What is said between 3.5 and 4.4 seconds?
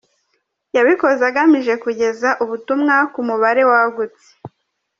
wagutse.